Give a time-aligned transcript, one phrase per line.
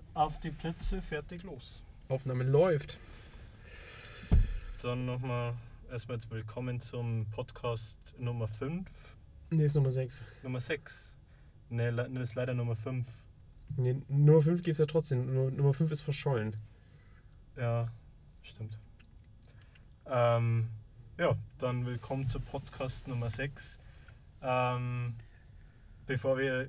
[0.00, 1.82] dann auf die Plätze, fertig, los.
[2.08, 2.98] Aufnahme läuft.
[4.82, 5.54] Dann nochmal
[5.90, 8.86] erstmal jetzt willkommen zum Podcast Nummer 5.
[9.50, 10.22] Nee, ist Nummer 6.
[10.42, 11.16] Nummer 6.
[11.70, 13.06] Ne, le- das ist leider Nummer 5.
[13.76, 15.32] Nee, Nummer 5 gibt es ja trotzdem.
[15.32, 16.56] Nur, Nummer 5 ist verschollen.
[17.56, 17.88] Ja,
[18.42, 18.78] stimmt.
[20.06, 20.68] Ähm,
[21.18, 23.78] ja, dann willkommen zu Podcast Nummer 6.
[24.42, 25.14] Ähm,
[26.06, 26.68] bevor wir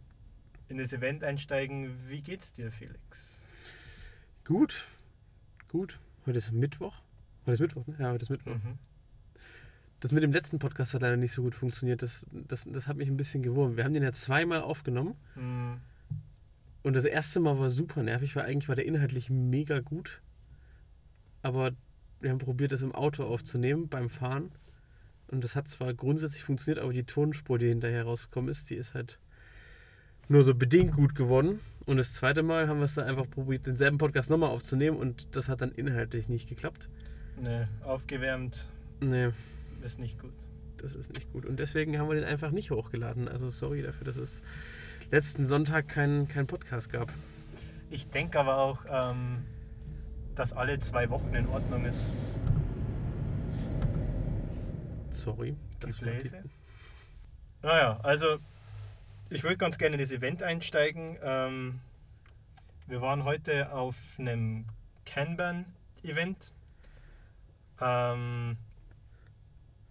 [0.71, 3.43] in das Event einsteigen, wie geht's dir, Felix?
[4.45, 4.85] Gut.
[5.67, 5.99] Gut.
[6.25, 7.03] Heute ist Mittwoch.
[7.45, 7.95] Heute ist Mittwoch, ne?
[7.99, 8.55] Ja, heute ist Mittwoch.
[8.55, 8.80] Mhm.
[9.99, 12.02] Das mit dem letzten Podcast hat leider nicht so gut funktioniert.
[12.02, 13.77] Das, das, das hat mich ein bisschen gewurmt.
[13.77, 15.16] Wir haben den ja zweimal aufgenommen.
[15.35, 15.81] Mhm.
[16.83, 20.22] Und das erste Mal war super nervig, weil eigentlich war der inhaltlich mega gut.
[21.44, 21.72] Aber
[22.22, 24.52] wir haben probiert, das im Auto aufzunehmen beim Fahren.
[25.27, 28.94] Und das hat zwar grundsätzlich funktioniert, aber die Tonspur, die hinterher rausgekommen ist, die ist
[28.94, 29.19] halt
[30.31, 31.59] nur so bedingt gut geworden.
[31.85, 35.35] Und das zweite Mal haben wir es dann einfach probiert, denselben Podcast nochmal aufzunehmen und
[35.35, 36.88] das hat dann inhaltlich nicht geklappt.
[37.42, 38.70] Ne, aufgewärmt
[39.02, 39.30] Nee,
[39.83, 40.33] ist nicht gut.
[40.78, 41.45] das ist nicht gut.
[41.45, 43.28] Und deswegen haben wir den einfach nicht hochgeladen.
[43.28, 44.42] Also sorry dafür, dass es
[45.09, 47.11] letzten Sonntag keinen kein Podcast gab.
[47.89, 49.39] Ich denke aber auch, ähm,
[50.36, 52.05] dass alle zwei Wochen in Ordnung ist.
[55.09, 55.55] Sorry.
[55.81, 56.44] Die das Bläse?
[57.64, 58.38] Naja, also
[59.31, 61.17] ich würde ganz gerne in das Event einsteigen.
[61.23, 61.79] Ähm,
[62.87, 64.65] wir waren heute auf einem
[65.05, 66.51] Kanban-Event.
[67.79, 68.57] Ähm,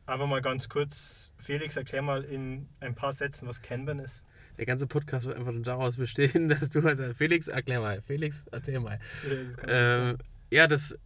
[0.04, 4.24] aber mal ganz kurz, Felix, erklär mal in ein paar Sätzen, was Kanban ist.
[4.58, 8.02] Der ganze Podcast wird einfach nur daraus bestehen, dass du also Felix, erklär mal.
[8.02, 8.98] Felix, erzähl mal.
[9.66, 10.18] Ähm,
[10.50, 10.98] ja, das.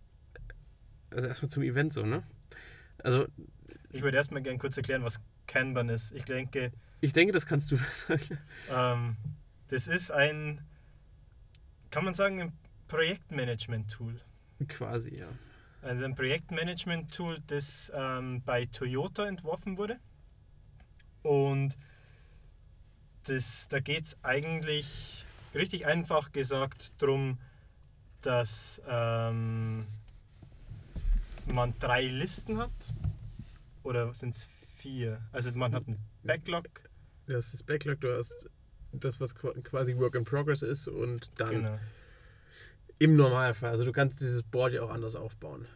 [1.10, 2.24] Also erstmal zum Event so, ne?
[2.98, 3.26] Also,
[3.90, 6.10] Ich würde erstmal gerne kurz erklären, was Kanban ist.
[6.12, 6.72] Ich denke,
[7.04, 7.76] ich denke, das kannst du
[8.08, 8.38] sagen.
[8.70, 9.16] Ähm,
[9.68, 10.64] das ist ein,
[11.90, 12.52] kann man sagen, ein
[12.88, 14.20] Projektmanagement-Tool.
[14.68, 15.28] Quasi, ja.
[15.82, 19.98] Also ein Projektmanagement-Tool, das ähm, bei Toyota entworfen wurde.
[21.22, 21.76] Und
[23.24, 27.38] das, da geht es eigentlich richtig einfach gesagt darum,
[28.22, 29.86] dass ähm,
[31.46, 32.94] man drei Listen hat.
[33.82, 34.48] Oder sind es
[34.78, 35.20] vier?
[35.32, 36.68] Also man hat einen Backlog.
[37.26, 38.48] Du hast das Backlog, du hast
[38.92, 41.78] das, was qua- quasi Work in Progress ist und dann Genau.
[42.98, 43.70] im Normalfall.
[43.70, 45.66] Also, du kannst dieses Board ja auch anders aufbauen.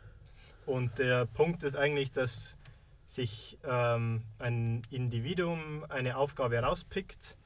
[0.67, 2.57] Und der Punkt ist eigentlich, dass
[3.07, 7.37] sich ähm, ein Individuum eine Aufgabe herauspickt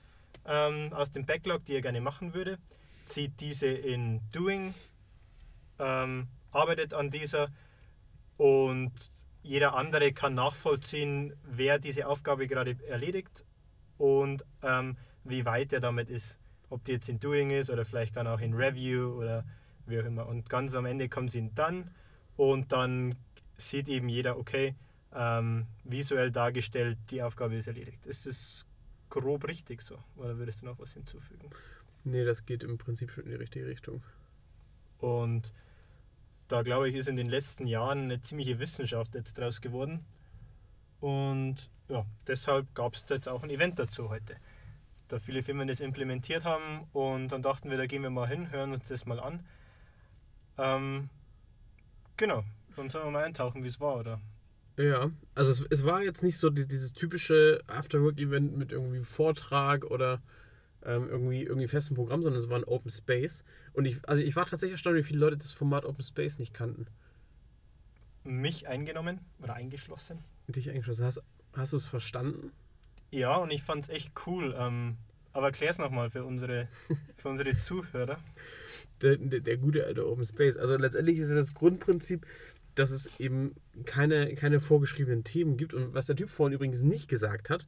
[0.45, 2.59] ähm, aus dem Backlog, die er gerne machen würde,
[3.07, 4.75] zieht diese in Doing,
[5.79, 7.49] ähm, arbeitet an dieser
[8.39, 8.93] und
[9.45, 13.45] jeder andere kann nachvollziehen, wer diese Aufgabe gerade erledigt
[13.99, 16.39] und ähm, wie weit er damit ist.
[16.71, 19.45] Ob die jetzt in Doing ist oder vielleicht dann auch in Review oder
[19.87, 20.27] wie auch immer.
[20.27, 21.91] Und ganz am Ende kommt sie in Done
[22.37, 23.15] und dann
[23.57, 24.75] sieht eben jeder, okay,
[25.15, 28.07] ähm, visuell dargestellt, die Aufgabe ist erledigt.
[28.07, 28.67] Ist das
[29.11, 29.99] grob richtig so?
[30.17, 31.51] Oder würdest du noch was hinzufügen?
[32.05, 34.03] Nee, das geht im Prinzip schon in die richtige Richtung.
[34.99, 35.53] Und
[36.49, 40.05] da glaube ich, ist in den letzten Jahren eine ziemliche Wissenschaft jetzt draus geworden.
[41.03, 44.37] Und ja, deshalb gab es jetzt auch ein Event dazu heute.
[45.09, 48.53] Da viele Firmen das implementiert haben und dann dachten wir, da gehen wir mal hin,
[48.53, 49.45] hören uns das mal an.
[50.59, 51.11] Ähm,
[52.17, 52.45] genau,
[52.77, 54.21] dann sollen wir mal eintauchen, wie es war, oder?
[54.77, 59.85] Ja, also es, es war jetzt nicht so die, dieses typische Afterwork-Event mit irgendwie Vortrag
[59.85, 60.23] oder
[60.85, 63.43] ähm, irgendwie, irgendwie festem Programm, sondern es war ein Open Space.
[63.73, 66.55] Und ich, also ich war tatsächlich erstaunt, wie viele Leute das Format Open Space nicht
[66.55, 66.87] kannten.
[68.25, 70.19] Mich eingenommen oder eingeschlossen.
[70.49, 71.05] Dich eingeschlossen.
[71.05, 71.23] Hast,
[71.55, 72.53] hast du es verstanden?
[73.11, 74.55] Ja, und ich fand es echt cool.
[74.57, 74.97] Ähm,
[75.33, 76.69] aber erklär es nochmal für unsere,
[77.17, 78.19] für unsere Zuhörer.
[79.01, 80.57] Der, der, der gute alte Open Space.
[80.57, 82.27] Also letztendlich ist das Grundprinzip,
[82.75, 85.75] dass es eben keine, keine vorgeschriebenen Themen gibt.
[85.75, 87.67] Und was der Typ vorhin übrigens nicht gesagt hat,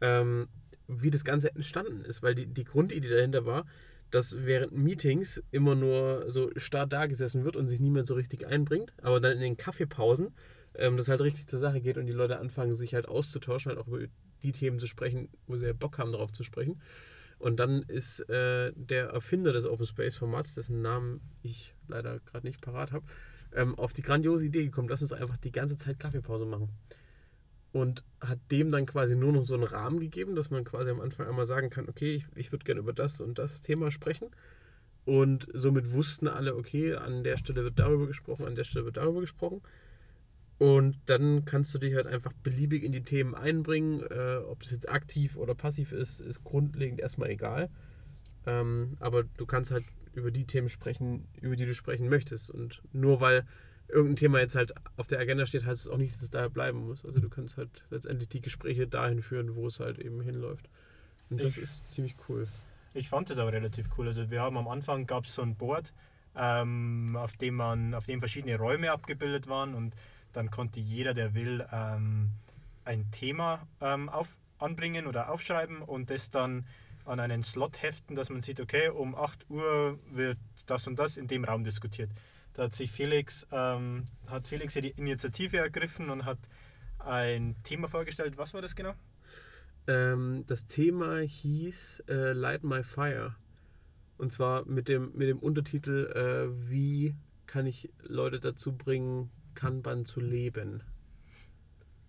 [0.00, 0.48] ähm,
[0.88, 2.22] wie das Ganze entstanden ist.
[2.22, 3.66] Weil die, die Grundidee dahinter war,
[4.12, 8.46] dass während Meetings immer nur so starr da gesessen wird und sich niemand so richtig
[8.46, 10.32] einbringt, aber dann in den Kaffeepausen
[10.74, 13.78] ähm, das halt richtig zur Sache geht und die Leute anfangen, sich halt auszutauschen, halt
[13.78, 14.06] auch über
[14.42, 16.80] die Themen zu sprechen, wo sie ja Bock haben, darauf zu sprechen.
[17.38, 22.46] Und dann ist äh, der Erfinder des Open Space Formats, dessen Namen ich leider gerade
[22.46, 23.04] nicht parat habe,
[23.54, 26.68] ähm, auf die grandiose Idee gekommen, lass uns einfach die ganze Zeit Kaffeepause machen.
[27.72, 31.00] Und hat dem dann quasi nur noch so einen Rahmen gegeben, dass man quasi am
[31.00, 34.28] Anfang einmal sagen kann, okay, ich, ich würde gerne über das und das Thema sprechen.
[35.04, 38.98] Und somit wussten alle, okay, an der Stelle wird darüber gesprochen, an der Stelle wird
[38.98, 39.62] darüber gesprochen.
[40.58, 44.00] Und dann kannst du dich halt einfach beliebig in die Themen einbringen.
[44.10, 47.68] Äh, ob das jetzt aktiv oder passiv ist, ist grundlegend erstmal egal.
[48.46, 52.52] Ähm, aber du kannst halt über die Themen sprechen, über die du sprechen möchtest.
[52.52, 53.44] Und nur weil
[53.92, 56.48] irgendein Thema jetzt halt auf der Agenda steht, heißt es auch nicht, dass es da
[56.48, 57.04] bleiben muss.
[57.04, 60.68] Also du kannst halt letztendlich die Gespräche dahin führen, wo es halt eben hinläuft.
[61.30, 62.46] Und das Ich- ist ziemlich cool.
[62.94, 64.06] Ich fand das aber relativ cool.
[64.06, 65.92] Also wir haben am Anfang gab es so ein Board,
[66.36, 69.94] ähm, auf dem man, auf dem verschiedene Räume abgebildet waren und
[70.32, 72.30] dann konnte jeder, der will, ähm,
[72.84, 76.66] ein Thema ähm, auf, anbringen oder aufschreiben und das dann
[77.04, 81.16] an einen Slot heften, dass man sieht, okay, um 8 Uhr wird das und das
[81.16, 82.10] in dem Raum diskutiert.
[82.54, 86.38] Da hat sich Felix, ähm, hat Felix hier die Initiative ergriffen und hat
[86.98, 88.36] ein Thema vorgestellt.
[88.36, 88.94] Was war das genau?
[89.86, 93.34] Ähm, das Thema hieß äh, Light My Fire.
[94.18, 97.14] Und zwar mit dem, mit dem Untertitel äh, Wie
[97.46, 100.82] kann ich Leute dazu bringen, Kanban zu leben?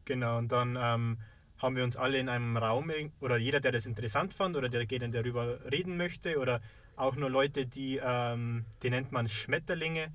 [0.05, 1.17] Genau, und dann ähm,
[1.57, 2.91] haben wir uns alle in einem Raum,
[3.21, 6.61] oder jeder, der das interessant fand oder der gerne darüber reden möchte, oder
[6.95, 10.11] auch nur Leute, die, ähm, die nennt man Schmetterlinge.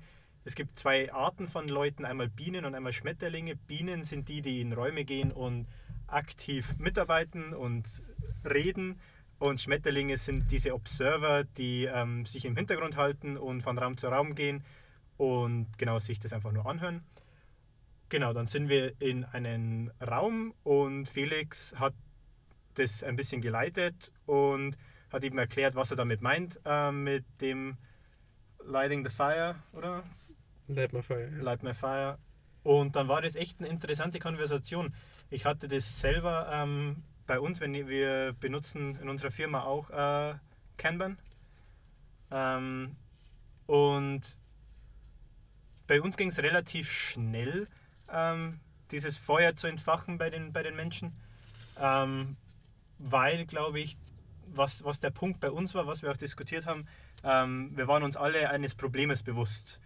[0.49, 3.55] Es gibt zwei Arten von Leuten, einmal Bienen und einmal Schmetterlinge.
[3.55, 5.67] Bienen sind die, die in Räume gehen und
[6.07, 7.87] aktiv mitarbeiten und
[8.43, 8.99] reden.
[9.37, 14.07] Und Schmetterlinge sind diese Observer, die ähm, sich im Hintergrund halten und von Raum zu
[14.07, 14.63] Raum gehen
[15.17, 17.03] und genau sich das einfach nur anhören.
[18.09, 21.93] Genau, dann sind wir in einen Raum und Felix hat
[22.73, 24.79] das ein bisschen geleitet und
[25.11, 27.77] hat eben erklärt, was er damit meint, äh, mit dem
[28.65, 30.03] Lighting the Fire, oder?
[30.69, 31.29] Light My Fire.
[31.35, 31.43] Ja.
[31.43, 32.17] Light My Fire.
[32.63, 34.93] Und dann war das echt eine interessante Konversation.
[35.29, 40.35] Ich hatte das selber ähm, bei uns, wenn wir benutzen in unserer Firma auch äh,
[40.77, 41.17] Kanban.
[42.31, 42.95] Ähm,
[43.65, 44.39] und
[45.87, 47.67] bei uns ging es relativ schnell,
[48.11, 48.59] ähm,
[48.91, 51.13] dieses Feuer zu entfachen bei den, bei den Menschen.
[51.79, 52.35] Ähm,
[52.97, 53.97] weil, glaube ich,
[54.47, 56.85] was, was der Punkt bei uns war, was wir auch diskutiert haben,
[57.23, 59.79] ähm, wir waren uns alle eines Problems bewusst,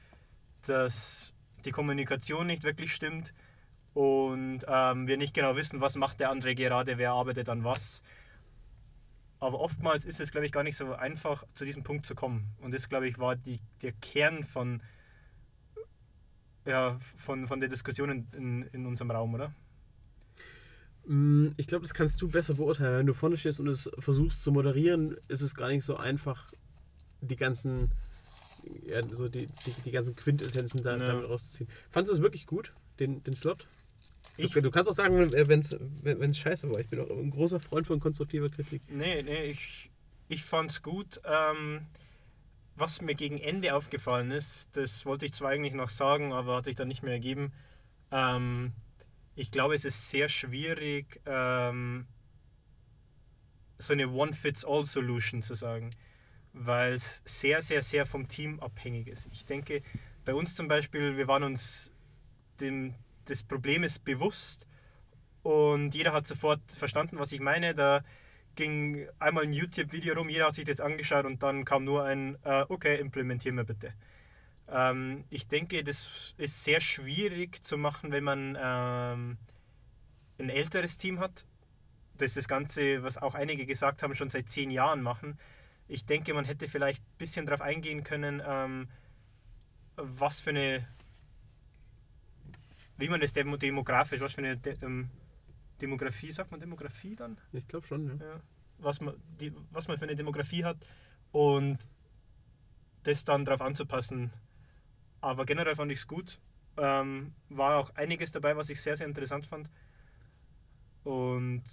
[0.69, 1.33] dass
[1.65, 3.33] die Kommunikation nicht wirklich stimmt
[3.93, 8.01] und ähm, wir nicht genau wissen, was macht der andere gerade, wer arbeitet an was.
[9.39, 12.47] Aber oftmals ist es, glaube ich, gar nicht so einfach, zu diesem Punkt zu kommen.
[12.61, 14.81] Und das, glaube ich, war die, der Kern von,
[16.65, 19.53] ja, von, von der Diskussion in, in, in unserem Raum, oder?
[21.05, 22.99] Mm, Ich glaube, das kannst du besser beurteilen.
[22.99, 26.53] Wenn du vorne stehst und es versuchst zu moderieren, ist es gar nicht so einfach,
[27.21, 27.91] die ganzen,
[28.85, 31.07] ja, so die, die, die ganzen Quintessenzen da, Ja.
[31.13, 31.69] damit rauszuziehen.
[31.89, 33.67] Fandest du es wirklich gut, den, den Slot?
[34.35, 36.79] Ich, du, kannst auch sagen, wenn es scheiße war.
[36.79, 38.81] Ich bin auch ein großer Freund von konstruktiver Kritik.
[38.89, 39.91] Nee, nee, ich,
[40.27, 41.21] ich fand's gut.
[41.23, 41.85] Ähm,
[42.75, 46.65] was mir gegen Ende aufgefallen ist, das wollte ich zwar eigentlich noch sagen, aber hat
[46.65, 47.53] sich dann nicht mehr ergeben.
[48.11, 48.71] Ähm,
[49.35, 52.07] ich glaube, es ist sehr schwierig, ähm,
[53.77, 55.91] so eine One-Fits-All-Solution zu sagen,
[56.53, 59.27] weil es sehr, sehr, sehr vom Team abhängig ist.
[59.31, 59.81] Ich denke,
[60.23, 61.91] bei uns zum Beispiel, wir waren uns
[62.59, 62.93] dem,
[63.27, 64.67] des Problems bewusst
[65.41, 67.73] und jeder hat sofort verstanden, was ich meine.
[67.73, 68.03] Da
[68.55, 72.37] ging einmal ein YouTube-Video rum, jeder hat sich das angeschaut und dann kam nur ein,
[72.43, 73.93] äh, okay, implementieren wir bitte.
[74.69, 79.37] Ähm, ich denke, das ist sehr schwierig zu machen, wenn man ähm,
[80.39, 81.45] ein älteres Team hat,
[82.17, 85.37] das das Ganze, was auch einige gesagt haben, schon seit zehn Jahren machen.
[85.87, 88.87] Ich denke, man hätte vielleicht ein bisschen darauf eingehen können, ähm,
[89.95, 90.87] was für eine,
[92.97, 95.09] wie man das demo demografisch, was für eine De ähm,
[95.81, 97.37] Demografie, sagt man Demografie dann?
[97.51, 98.25] Ich glaube schon, ja.
[98.25, 98.41] Ja,
[98.77, 100.77] was, man, die, was man für eine Demografie hat
[101.31, 101.77] und
[103.03, 104.31] das dann darauf anzupassen.
[105.19, 106.39] Aber generell fand ich es gut.
[106.77, 109.69] Ähm, war auch einiges dabei, was ich sehr, sehr interessant fand.
[111.03, 111.63] Und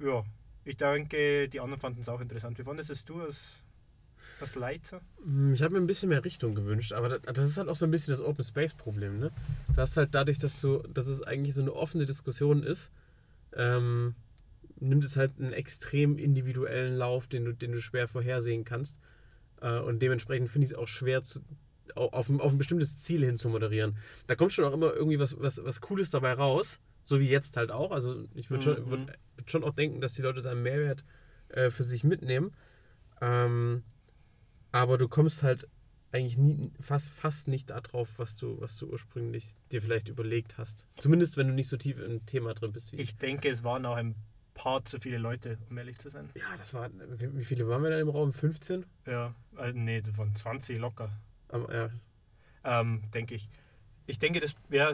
[0.00, 0.24] ja,
[0.68, 2.58] ich denke, die anderen fanden es auch interessant.
[2.58, 3.62] Wie fandest es du als,
[4.40, 5.00] als Leiter?
[5.24, 7.76] Mm, Ich habe mir ein bisschen mehr Richtung gewünscht, aber das, das ist halt auch
[7.76, 9.18] so ein bisschen das Open Space Problem.
[9.18, 9.30] Ne?
[9.74, 12.90] Du hast halt dadurch, dass du, dass es eigentlich so eine offene Diskussion ist,
[13.56, 14.14] ähm,
[14.80, 18.98] nimmt es halt einen extrem individuellen Lauf, den du, den du schwer vorhersehen kannst.
[19.60, 21.40] Äh, und dementsprechend finde ich es auch schwer, zu,
[21.96, 23.96] au- auf, ein, auf ein bestimmtes Ziel hin zu moderieren.
[24.26, 27.56] Da kommt schon auch immer irgendwie was, was, was Cooles dabei raus, so wie jetzt
[27.56, 27.90] halt auch.
[27.90, 28.90] Also ich würde schon, Mhm.
[28.90, 31.04] würd, würd schon auch denken, dass die Leute da einen Mehrwert
[31.48, 32.52] äh, für sich mitnehmen.
[33.22, 33.82] Ähm,
[34.72, 35.66] aber du kommst halt
[36.12, 40.86] eigentlich nie, fast, fast nicht darauf, was du, was du ursprünglich dir vielleicht überlegt hast.
[40.98, 43.02] Zumindest, wenn du nicht so tief im Thema drin bist wie ich.
[43.02, 44.14] Ich denke, es waren auch ein
[44.52, 46.28] paar zu viele Leute, um ehrlich zu sein.
[46.34, 46.90] Ja, das war.
[46.92, 48.34] Wie viele waren wir da im Raum?
[48.34, 48.84] 15?
[49.06, 51.10] Ja, äh, nee, waren 20 locker.
[51.48, 51.90] Aber, ja.
[52.64, 53.48] ähm, denke ich.
[54.06, 54.92] Ich denke, das ja,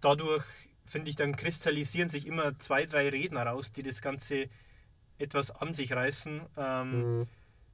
[0.00, 0.44] dadurch,
[0.90, 4.48] finde ich, dann kristallisieren sich immer zwei, drei Redner raus, die das Ganze
[5.18, 6.40] etwas an sich reißen.
[6.56, 7.26] Ähm, Mhm.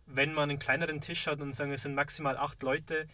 [0.08, 3.06] wenn man einen kleineren Tisch hat und sagen, es sind maximal acht Leute,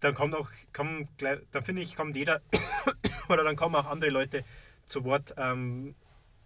[0.00, 2.42] dann kommt auch, kommen, dann finde ich, kommt jeder
[3.28, 4.44] oder dann kommen auch andere Leute
[4.86, 5.94] zu Wort ähm,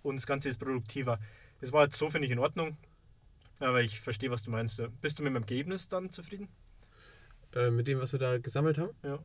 [0.03, 1.19] und das Ganze ist produktiver.
[1.61, 2.77] Es war jetzt so, finde ich, in Ordnung,
[3.59, 4.81] aber ich verstehe, was du meinst.
[5.01, 6.49] Bist du mit dem Ergebnis dann zufrieden?
[7.55, 8.95] Äh, mit dem, was wir da gesammelt haben?
[9.03, 9.19] Ja.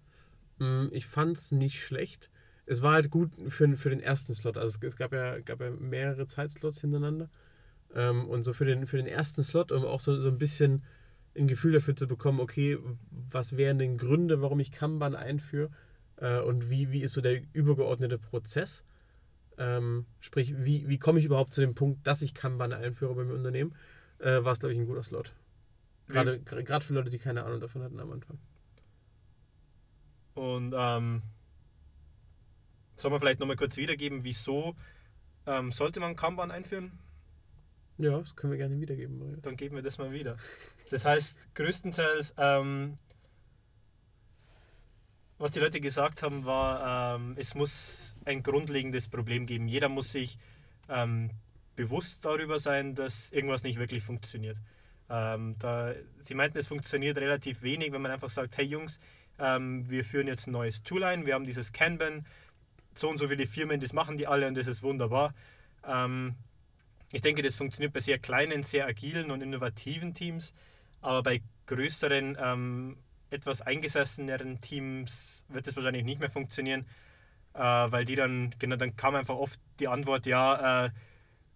[0.65, 2.29] Mm, ich fand es nicht schlecht.
[2.65, 4.57] Es war halt gut für, für den ersten Slot.
[4.57, 7.29] Also es, es gab, ja, gab ja mehrere Zeitslots hintereinander.
[7.93, 10.83] Ähm, und so für den, für den ersten Slot, um auch so, so ein bisschen
[11.35, 12.77] ein Gefühl dafür zu bekommen, okay,
[13.29, 15.69] was wären denn Gründe, warum ich Kanban einführe
[16.17, 18.83] äh, und wie, wie ist so der übergeordnete Prozess.
[19.57, 23.23] Ähm, sprich, wie, wie komme ich überhaupt zu dem Punkt, dass ich Kanban einführe bei
[23.23, 23.75] meinem Unternehmen,
[24.19, 25.33] äh, war es, glaube ich, ein guter Slot.
[26.07, 28.37] Gerade, gerade für Leute, die keine Ahnung davon hatten am Anfang.
[30.33, 31.21] Und ähm,
[32.95, 34.75] soll man vielleicht nochmal kurz wiedergeben, wieso
[35.45, 36.91] ähm, sollte man Kanban einführen?
[37.97, 39.19] Ja, das können wir gerne wiedergeben.
[39.19, 39.37] Maria.
[39.41, 40.37] Dann geben wir das mal wieder.
[40.89, 42.95] Das heißt, größtenteils, ähm,
[45.37, 49.67] was die Leute gesagt haben, war, ähm, es muss ein grundlegendes Problem geben.
[49.67, 50.37] Jeder muss sich
[50.89, 51.31] ähm,
[51.75, 54.57] bewusst darüber sein, dass irgendwas nicht wirklich funktioniert.
[55.09, 58.99] Ähm, da, sie meinten, es funktioniert relativ wenig, wenn man einfach sagt, hey Jungs,
[59.39, 62.25] ähm, wir führen jetzt ein neues Tool ein, wir haben dieses Kanban,
[62.93, 65.33] so und so viele Firmen, das machen die alle und das ist wunderbar.
[65.87, 66.35] Ähm,
[67.11, 70.53] ich denke, das funktioniert bei sehr kleinen, sehr agilen und innovativen Teams,
[71.01, 72.97] aber bei größeren, ähm,
[73.29, 76.85] etwas eingesesseneren Teams wird das wahrscheinlich nicht mehr funktionieren,
[77.53, 80.89] äh, weil die dann, genau, dann kam einfach oft die Antwort, ja, äh,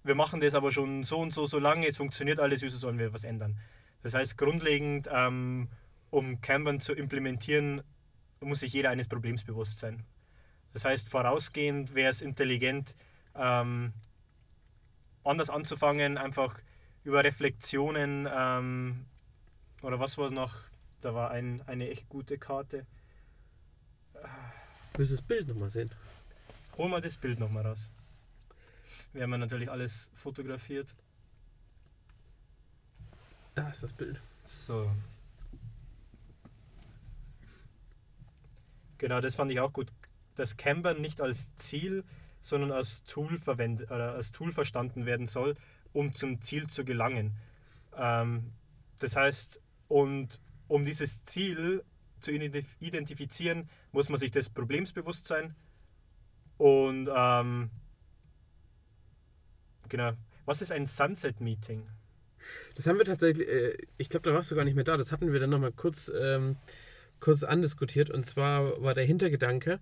[0.03, 2.99] wir machen das aber schon so und so, so lange, es funktioniert alles, wieso sollen
[2.99, 3.57] wir was ändern?
[4.01, 5.69] Das heißt, grundlegend, ähm,
[6.11, 7.81] um Kanban zu implementieren,
[8.39, 10.05] muss sich jeder eines Problems bewusst sein.
[10.75, 12.97] Das heißt, vorausgehend wäre es intelligent,
[13.33, 13.93] ähm,
[15.23, 16.59] anders anzufangen, einfach
[17.05, 19.05] über Reflexionen ähm,
[19.83, 20.53] oder was war es noch?
[20.99, 22.85] Da war ein, eine echt gute Karte.
[24.95, 25.91] Willst du das Bild nochmal sehen?
[26.77, 27.89] Hol mal das Bild nochmal raus.
[29.13, 30.93] Wir haben ja natürlich alles fotografiert.
[33.53, 34.19] Da ist das Bild.
[34.43, 34.91] So.
[38.97, 39.89] Genau, das fand ich auch gut.
[40.35, 42.03] Das Camber nicht als Ziel
[42.45, 45.55] sondern als Tool, verwendet, oder als Tool verstanden werden soll,
[45.93, 47.33] um zum Ziel zu gelangen.
[47.97, 48.51] Ähm,
[48.99, 51.83] das heißt, und um dieses Ziel
[52.19, 55.55] zu identifizieren, muss man sich des Problems bewusst sein.
[56.57, 57.71] Und ähm,
[59.89, 60.11] genau,
[60.45, 61.87] was ist ein Sunset Meeting?
[62.75, 64.97] Das haben wir tatsächlich, äh, ich glaube, da warst du gar nicht mehr da.
[64.97, 66.57] Das hatten wir dann nochmal kurz, ähm,
[67.19, 68.11] kurz andiskutiert.
[68.11, 69.79] Und zwar war der Hintergedanke,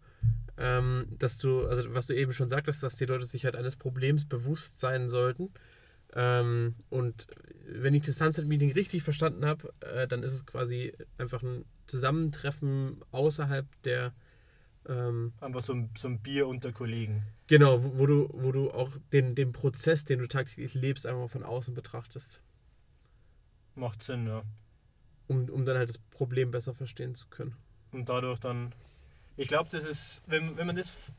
[0.64, 3.76] ähm, dass du, also was du eben schon sagtest, dass die Leute sich halt eines
[3.76, 5.52] Problems bewusst sein sollten.
[6.16, 7.28] Ähm, und
[7.66, 11.66] wenn ich das Sunset Meeting richtig verstanden habe, äh, dann ist es quasi einfach ein
[11.88, 14.14] Zusammentreffen außerhalb der.
[14.88, 17.24] Ähm, einfach so ein, so ein Bier unter Kollegen.
[17.48, 21.30] Genau, wo, wo, du, wo du auch den, den Prozess, den du tagtäglich lebst, einfach
[21.30, 22.42] von außen betrachtest.
[23.76, 24.44] Macht Sinn, ja.
[25.28, 27.56] Um, um dann halt das Problem besser verstehen zu können.
[27.92, 28.74] Und dadurch dann
[29.38, 31.12] ich glaube, das ist, wenn, wenn man das,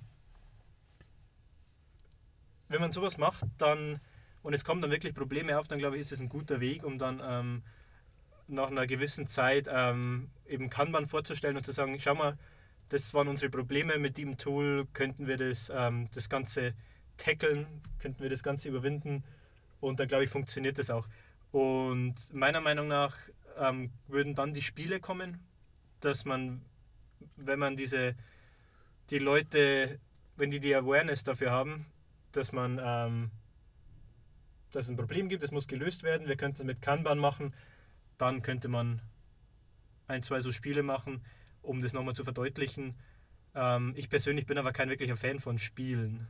[2.69, 4.01] wenn man sowas macht, dann
[4.45, 6.85] und es kommen dann wirklich Probleme auf, dann glaube ich, ist das ein guter Weg,
[6.85, 7.63] um dann ähm,
[8.47, 12.37] nach einer gewissen Zeit ähm, eben Kanban vorzustellen und zu sagen, schau mal,
[12.91, 16.75] das waren unsere Probleme mit dem Tool, könnten wir das, ähm, das Ganze
[17.17, 17.67] tackeln,
[17.99, 19.25] könnten wir das Ganze überwinden
[19.81, 21.09] und dann glaube ich, funktioniert das auch.
[21.51, 23.17] Und meiner Meinung nach
[23.57, 25.41] ähm, würden dann die Spiele kommen,
[26.01, 26.61] dass man
[27.37, 28.15] wenn man diese,
[29.11, 29.99] die Leute,
[30.37, 31.87] wenn die die Awareness dafür haben,
[32.33, 33.31] dass man, ähm,
[34.73, 37.55] dass es ein Problem gibt, es muss gelöst werden, wir könnten es mit Kanban machen,
[38.19, 39.01] dann könnte man
[40.07, 41.23] ein, zwei so Spiele machen,
[41.63, 42.95] um das nochmal zu verdeutlichen.
[43.55, 46.27] Ähm, ich persönlich bin aber kein wirklicher Fan von Spielen.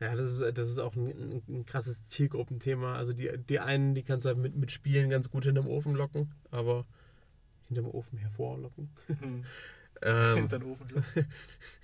[0.00, 2.96] Ja, das ist, das ist auch ein, ein krasses Zielgruppenthema.
[2.96, 5.94] Also die, die einen, die kannst du halt mit, mit Spielen ganz gut hinterm Ofen
[5.94, 6.84] locken, aber
[7.74, 8.90] hinterm Ofen hervorlocken.
[9.08, 9.44] Mhm.
[10.02, 11.26] ähm, hinterm Ofen locken.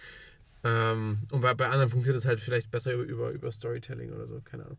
[0.65, 4.27] ähm, und bei, bei anderen funktioniert das halt vielleicht besser über, über, über Storytelling oder
[4.27, 4.79] so, keine Ahnung.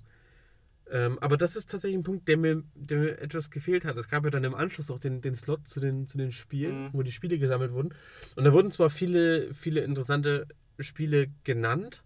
[0.92, 3.96] Ähm, aber das ist tatsächlich ein Punkt, der mir, der mir etwas gefehlt hat.
[3.96, 6.86] Es gab ja dann im Anschluss auch den, den Slot zu den, zu den Spielen,
[6.86, 6.90] mhm.
[6.92, 7.94] wo die Spiele gesammelt wurden.
[8.36, 10.48] Und da wurden zwar viele, viele interessante
[10.80, 12.04] Spiele genannt,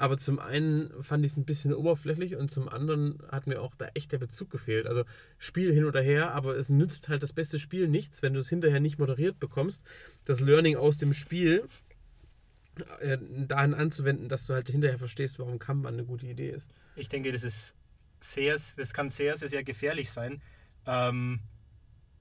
[0.00, 3.76] aber zum einen fand ich es ein bisschen oberflächlich und zum anderen hat mir auch
[3.76, 4.86] da echt der Bezug gefehlt.
[4.86, 5.04] Also
[5.36, 8.48] Spiel hin oder her, aber es nützt halt das beste Spiel nichts, wenn du es
[8.48, 9.84] hinterher nicht moderiert bekommst.
[10.24, 11.68] Das Learning aus dem Spiel
[13.00, 16.70] äh, dahin anzuwenden, dass du halt hinterher verstehst, warum Kanban eine gute Idee ist.
[16.96, 17.74] Ich denke, das ist
[18.20, 20.40] sehr, das kann sehr, sehr, sehr gefährlich sein,
[20.86, 21.40] ähm,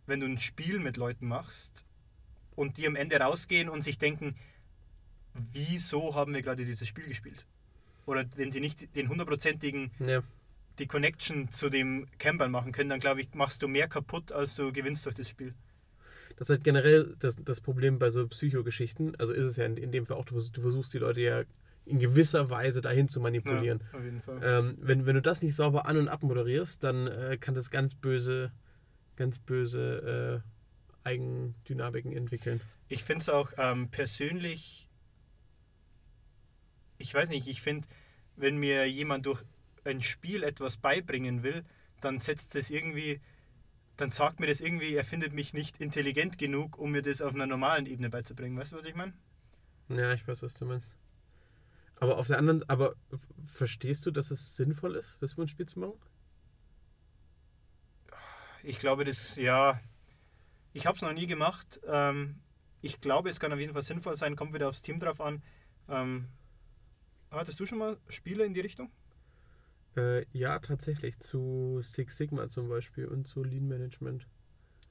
[0.06, 1.86] wenn du ein Spiel mit Leuten machst
[2.58, 4.36] und die am Ende rausgehen und sich denken,
[5.34, 7.46] wieso haben wir gerade dieses Spiel gespielt?
[8.10, 10.24] Oder wenn sie nicht den hundertprozentigen Ja.
[10.80, 14.56] die Connection zu dem Campbell machen können, dann glaube ich, machst du mehr kaputt, als
[14.56, 15.54] du gewinnst durch das Spiel.
[16.38, 19.16] Das ist halt generell das, das Problem bei so Psychogeschichten.
[19.20, 21.22] Also ist es ja in, in dem Fall auch, du, vers- du versuchst die Leute
[21.22, 21.44] ja
[21.86, 23.82] in gewisser Weise dahin zu manipulieren.
[23.94, 24.40] auf jeden Fall.
[24.44, 27.94] Ähm, wenn, wenn du das nicht sauber an- und abmoderierst, dann äh, kann das ganz
[27.96, 28.52] böse,
[29.18, 30.42] ganz böse
[31.04, 32.62] äh, Eigendynamiken entwickeln.
[32.88, 34.88] Ich finde es auch ähm, persönlich,
[36.98, 37.88] ich weiß nicht, ich finde,
[38.40, 39.44] wenn mir jemand durch
[39.84, 41.66] ein Spiel etwas beibringen will,
[42.02, 43.20] dann setzt es irgendwie,
[43.98, 47.34] dann sagt mir das irgendwie, er findet mich nicht intelligent genug, um mir das auf
[47.34, 48.58] einer normalen Ebene beizubringen.
[48.58, 49.14] Weißt du, was ich meine?
[49.90, 50.96] Ja, ich weiß, was du meinst.
[52.00, 52.96] Aber auf der anderen, aber
[53.48, 56.00] verstehst du, dass es sinnvoll ist, das Spiel zu machen?
[58.64, 59.80] Ich glaube, das, ja,
[60.74, 61.82] ich habe es noch nie gemacht.
[61.86, 62.40] Ähm,
[62.82, 65.42] ich glaube, es kann auf jeden Fall sinnvoll sein, kommt wieder aufs Team drauf an.
[65.90, 66.28] Ähm,
[67.32, 68.92] hattest du schon mal Spiele in die Richtung?
[69.96, 71.20] Äh, ja, tatsächlich.
[71.20, 74.28] Zu Six Sigma zum Beispiel und zu Lean Management.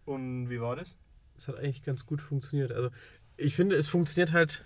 [0.04, 0.96] Und wie war das?
[1.34, 2.72] Das hat eigentlich ganz gut funktioniert.
[2.72, 2.90] Also
[3.36, 4.64] ich finde, es funktioniert halt.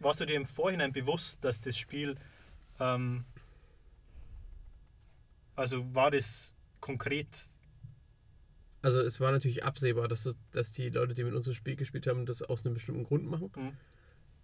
[0.00, 2.16] Warst du dir im Vorhinein bewusst, dass das Spiel,
[2.78, 3.24] ähm,
[5.56, 7.48] also war das konkret,
[8.82, 11.76] Also es war natürlich absehbar, dass, es, dass die Leute, die mit uns das Spiel
[11.76, 13.50] gespielt haben, das aus einem bestimmten Grund machen.
[13.56, 13.76] Mhm.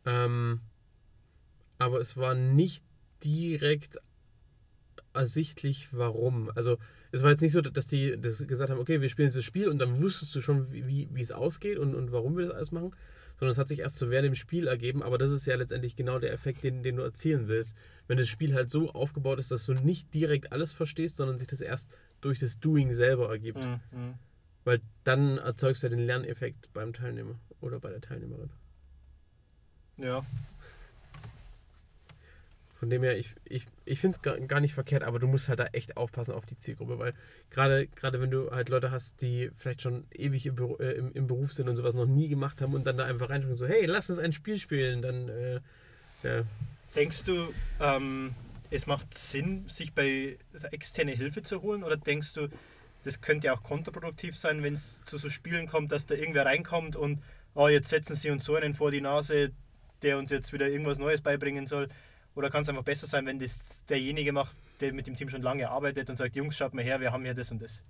[0.07, 0.61] Ähm,
[1.81, 2.85] aber es war nicht
[3.25, 3.99] direkt
[5.13, 6.51] ersichtlich, warum.
[6.55, 6.79] Also
[7.11, 9.69] es war jetzt nicht so, dass die das gesagt haben, okay, wir spielen das Spiel
[9.69, 12.55] und dann wusstest du schon, wie, wie wie es ausgeht und, und warum wir das
[12.55, 12.95] alles machen,
[13.39, 15.97] sondern es hat sich erst so während dem Spiel ergeben, aber das ist ja letztendlich
[15.97, 17.75] genau der Effekt, den, den du erzielen willst.
[18.07, 21.49] Wenn das Spiel halt so aufgebaut ist, dass du nicht direkt alles verstehst, sondern sich
[21.49, 23.65] das erst durch das Doing selber ergibt.
[23.65, 24.15] Mhm, mhm.
[24.65, 28.51] Weil dann erzeugst du ja den Lerneffekt beim Teilnehmer oder bei der Teilnehmerin.
[29.97, 30.23] ja,
[32.81, 35.61] Von dem her, ich, ich, ich finde es gar, nicht verkehrt, aber du musst halt
[35.61, 37.13] da echt aufpassen auf die Zielgruppe, weil
[37.51, 41.27] gerade wenn du halt Leute hast, die vielleicht schon ewig im, Beru- äh, im, im
[41.27, 43.85] Beruf sind und sowas noch nie gemacht haben und dann da einfach reinschauen so, hey,
[43.85, 45.61] lass uns ein Spiel spielen, dann äh,
[46.23, 46.45] ja,
[46.97, 48.35] Denkst du, ähm,
[48.71, 50.39] es macht Sinn, sich bei
[50.71, 51.85] externe Hilfe zu holen?
[51.85, 52.49] Oder denkst du,
[53.05, 56.47] das könnte ja auch kontraproduktiv sein, wenn es zu so Spielen kommt, dass da irgendwer
[56.47, 57.23] reinkommt und
[57.55, 59.51] oh, jetzt setzen sie uns so einen vor die Nase,
[60.03, 61.89] der uns jetzt wieder irgendwas Neues beibringen soll?
[62.35, 65.43] Oder kann es einfach besser sein, wenn das derjenige macht, der mit dem Team schon
[65.43, 67.83] lange arbeitet und sagt, Jungs, schaut mal her, wir haben hier das und das.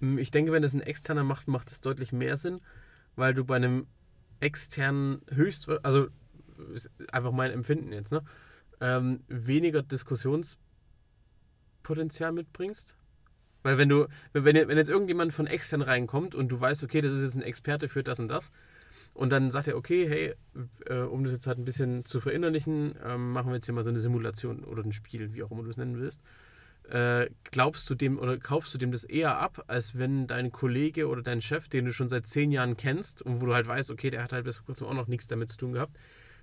[0.00, 2.60] Mm, Ich denke, wenn das ein externer macht, macht es deutlich mehr Sinn,
[3.16, 3.86] weil du bei einem
[4.40, 6.08] externen höchst, also
[6.74, 8.22] ist einfach mein Empfinden jetzt, ne,
[8.80, 12.96] ähm, weniger Diskussionspotenzial mitbringst.
[13.62, 17.12] Weil wenn du, wenn, wenn jetzt irgendjemand von extern reinkommt und du weißt, okay, das
[17.12, 18.52] ist jetzt ein Experte für das und das,
[19.16, 20.34] und dann sagt er, okay, hey,
[20.86, 23.84] äh, um das jetzt halt ein bisschen zu verinnerlichen, ähm, machen wir jetzt hier mal
[23.84, 26.22] so eine Simulation oder ein Spiel, wie auch immer du es nennen willst
[26.88, 31.08] äh, glaubst du dem oder kaufst du dem das eher ab, als wenn dein Kollege
[31.08, 33.90] oder dein Chef, den du schon seit zehn Jahren kennst und wo du halt weißt,
[33.90, 35.96] okay, der hat halt bis vor kurzem auch noch nichts damit zu tun gehabt,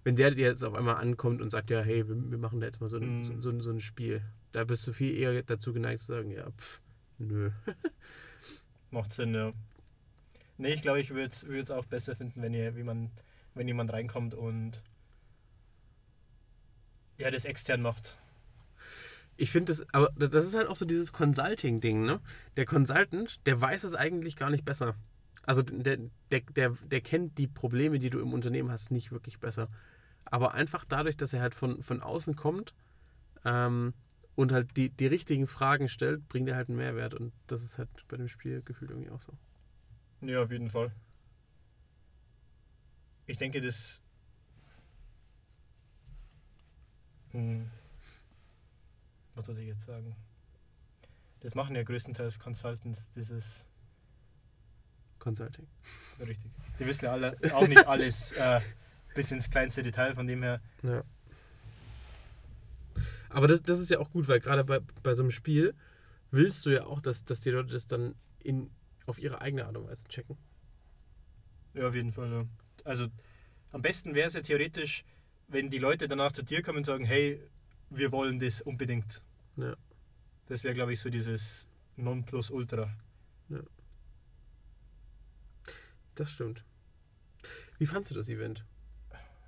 [0.04, 2.66] wenn der dir jetzt auf einmal ankommt und sagt, ja, hey, wir, wir machen da
[2.66, 3.24] jetzt mal so ein, Mhm.
[3.24, 6.50] so, so, so ein Spiel, da bist du viel eher dazu geneigt zu sagen, ja,
[6.52, 6.82] pff,
[7.20, 7.52] nö.
[8.92, 9.54] Macht Sinn, ja.
[10.64, 13.12] Nee, ich glaube, ich würde es auch besser finden, wenn, ihr, wie man,
[13.54, 14.82] wenn jemand reinkommt und
[17.18, 18.18] ja, das extern macht.
[19.36, 22.22] Ich finde das, aber das ist halt auch so dieses Consulting-Ding, ne?
[22.56, 24.96] Der Consultant, der weiß es eigentlich gar nicht besser.
[25.42, 25.98] Also der,
[26.32, 29.68] der, der, der kennt die Probleme, die du im Unternehmen hast, nicht wirklich besser.
[30.24, 32.74] Aber einfach dadurch, dass er halt von, von außen kommt
[33.44, 33.94] ähm,
[34.36, 37.16] und halt die, die richtigen Fragen stellt, bringt er halt einen Mehrwert.
[37.16, 39.34] Und das ist halt bei dem Spiel gefühlt irgendwie auch so.
[40.26, 40.92] Ja, auf jeden Fall.
[43.26, 44.02] Ich denke, das.
[47.32, 47.70] Hm.
[49.36, 50.16] Was soll ich jetzt sagen?
[51.42, 53.66] Das machen ja größtenteils Consultants, dieses.
[55.20, 55.68] Consulting.
[56.20, 56.52] Richtig.
[56.80, 58.60] Die wissen ja alle auch nicht alles äh,
[59.16, 60.62] bis ins kleinste Detail, von dem her.
[60.84, 61.04] Ja.
[63.30, 65.74] Aber das, das ist ja auch gut, weil gerade bei, bei so einem Spiel
[66.32, 68.70] willst du ja auch, dass, dass die Leute das dann in,
[69.06, 70.38] auf ihre eigene Art und Weise checken.
[71.74, 72.32] Ja, auf jeden Fall.
[72.32, 72.46] Ja.
[72.84, 73.08] Also
[73.72, 75.04] am besten wäre es ja theoretisch,
[75.48, 77.42] wenn die Leute danach zu dir kommen und sagen, hey,
[77.90, 79.22] wir wollen das unbedingt.
[79.58, 79.76] Ja.
[80.48, 82.90] Das wäre, glaube ich, so dieses Nonplusultra.
[86.16, 86.64] Das stimmt.
[87.80, 88.64] Wie fandst du das Event?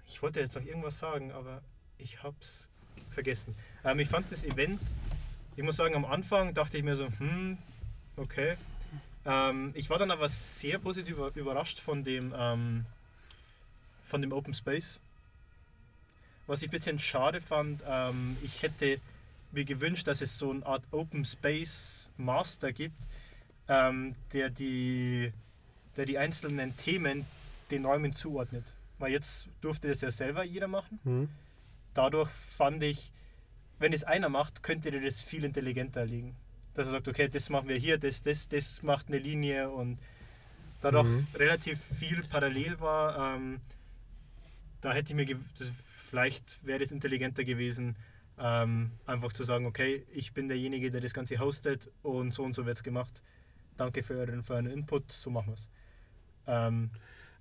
[0.05, 1.61] Ich wollte jetzt noch irgendwas sagen, aber
[1.97, 2.69] ich hab's
[3.09, 3.55] vergessen.
[3.83, 4.81] Ähm, ich fand das Event
[5.57, 7.57] ich muss sagen, am Anfang dachte ich mir so, hm,
[8.17, 8.55] okay.
[9.25, 12.85] Ähm, ich war dann aber sehr positiv überrascht von dem, ähm,
[14.03, 14.99] von dem Open Space.
[16.47, 18.99] Was ich ein bisschen schade fand, ähm, ich hätte
[19.51, 23.01] mir gewünscht, dass es so eine Art Open Space Master gibt,
[23.67, 25.33] ähm, der, die,
[25.97, 27.25] der die einzelnen Themen
[27.71, 28.75] den Räumen zuordnet.
[28.99, 30.99] Weil jetzt durfte das ja selber jeder machen.
[31.03, 31.29] Mhm.
[31.95, 33.11] Dadurch fand ich,
[33.79, 36.35] wenn es einer macht, könnte dir das viel intelligenter liegen.
[36.75, 39.97] Dass er sagt, okay, das machen wir hier, das, das, das macht eine Linie und
[40.81, 41.27] dadurch mhm.
[41.35, 43.59] relativ viel parallel war, ähm,
[44.81, 47.95] da hätte ich mir, das, vielleicht wäre es intelligenter gewesen,
[48.37, 52.53] ähm, einfach zu sagen, okay, ich bin derjenige, der das Ganze hostet und so und
[52.53, 53.23] so wird es gemacht.
[53.77, 55.69] Danke für euren, für euren Input, so machen wir es.
[56.47, 56.91] Ähm,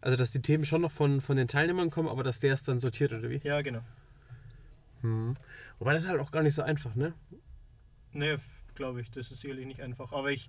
[0.00, 2.62] also, dass die Themen schon noch von, von den Teilnehmern kommen, aber dass der es
[2.62, 3.40] dann sortiert, oder wie?
[3.42, 3.80] Ja, genau.
[5.02, 5.36] Hm.
[5.78, 7.14] Wobei das ist halt auch gar nicht so einfach, ne?
[8.12, 8.36] Nee,
[8.74, 10.12] glaube ich, das ist sicherlich nicht einfach.
[10.12, 10.48] Aber ich,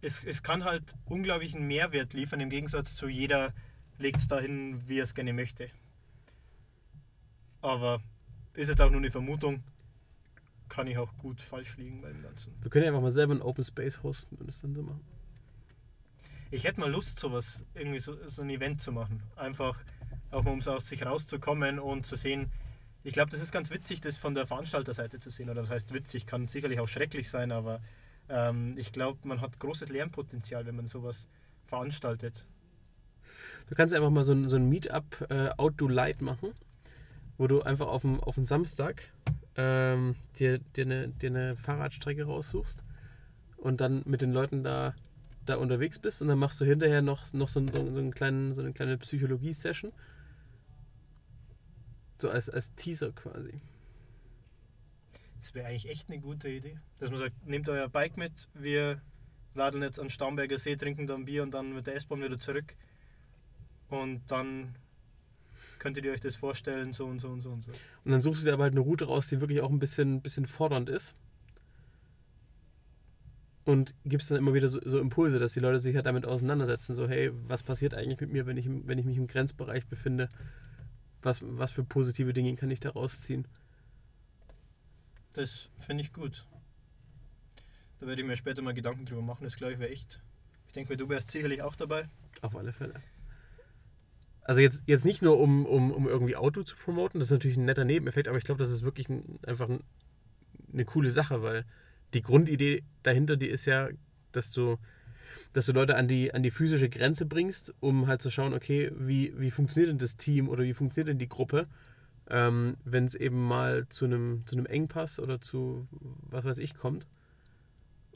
[0.00, 3.52] es, es kann halt unglaublichen Mehrwert liefern, im Gegensatz zu jeder
[3.98, 5.70] legt es dahin, wie er es gerne möchte.
[7.62, 8.00] Aber
[8.54, 9.62] ist jetzt auch nur eine Vermutung.
[10.68, 12.52] Kann ich auch gut falsch liegen beim Ganzen.
[12.60, 15.04] Wir können ja einfach mal selber ein Open Space hosten und es dann so machen.
[16.50, 19.22] Ich hätte mal Lust, sowas, irgendwie so, so ein Event zu machen.
[19.36, 19.80] Einfach
[20.30, 22.50] auch mal, um aus sich rauszukommen und zu sehen,
[23.06, 25.48] ich glaube, das ist ganz witzig, das von der Veranstalterseite zu sehen.
[25.48, 27.80] Oder das heißt witzig, kann sicherlich auch schrecklich sein, aber
[28.28, 31.28] ähm, ich glaube, man hat großes Lernpotenzial, wenn man sowas
[31.66, 32.46] veranstaltet.
[33.68, 36.50] Du kannst einfach mal so ein, so ein Meetup äh, Outdo Light machen,
[37.38, 39.04] wo du einfach auf dem, auf dem Samstag
[39.54, 42.82] ähm, dir, dir, eine, dir eine Fahrradstrecke raussuchst
[43.56, 44.96] und dann mit den Leuten da,
[45.44, 48.52] da unterwegs bist und dann machst du hinterher noch, noch so, so, so, einen kleinen,
[48.52, 49.92] so eine kleine Psychologie-Session
[52.20, 53.60] so als, als Teaser quasi.
[55.40, 56.78] Das wäre eigentlich echt eine gute Idee.
[56.98, 59.00] Dass man sagt, nehmt euer Bike mit, wir
[59.54, 62.74] laden jetzt an Starnberger See, trinken dann Bier und dann mit der S-Bahn wieder zurück.
[63.88, 64.74] Und dann
[65.78, 67.72] könntet ihr euch das vorstellen, so und so und so und so.
[68.04, 70.20] Und dann suchst du dir aber halt eine Route raus, die wirklich auch ein bisschen,
[70.20, 71.14] bisschen fordernd ist.
[73.64, 76.94] Und gibst dann immer wieder so, so, Impulse, dass die Leute sich halt damit auseinandersetzen.
[76.94, 80.30] So, hey, was passiert eigentlich mit mir, wenn ich, wenn ich mich im Grenzbereich befinde?
[81.26, 83.48] Was, was für positive Dinge kann ich da rausziehen?
[85.34, 86.46] Das finde ich gut.
[87.98, 89.42] Da werde ich mir später mal Gedanken drüber machen.
[89.42, 90.22] Das glaube ich wäre echt.
[90.68, 92.08] Ich denke mir, du wärst sicherlich auch dabei.
[92.42, 93.02] Auf alle Fälle.
[94.42, 97.56] Also jetzt, jetzt nicht nur, um, um, um irgendwie Auto zu promoten, das ist natürlich
[97.56, 99.82] ein netter Nebeneffekt, aber ich glaube, das ist wirklich ein, einfach ein,
[100.72, 101.64] eine coole Sache, weil
[102.14, 103.88] die Grundidee dahinter, die ist ja,
[104.30, 104.78] dass du
[105.52, 108.90] dass du Leute an die, an die physische Grenze bringst, um halt zu schauen, okay,
[108.96, 111.66] wie, wie funktioniert denn das Team oder wie funktioniert denn die Gruppe,
[112.28, 116.74] ähm, wenn es eben mal zu einem, zu einem Engpass oder zu was weiß ich
[116.74, 117.06] kommt.